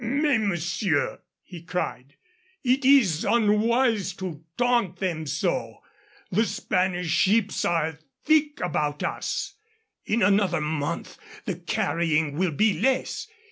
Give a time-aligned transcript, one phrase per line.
[0.03, 2.15] "Mais, monsieur," he cried,
[2.63, 5.77] "it is unwise to taunt them so.
[6.31, 9.53] The Spanish ships are thick about us.
[10.07, 13.27] In another month the carrying will be less.